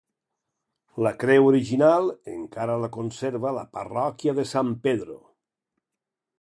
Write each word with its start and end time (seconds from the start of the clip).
La 1.07 1.11
creu 1.23 1.49
original 1.49 2.09
encara 2.37 2.79
la 2.85 2.91
conserva 2.97 3.55
la 3.59 3.67
parròquia 3.79 4.37
de 4.41 4.47
San 4.57 4.73
Pedro. 4.89 5.23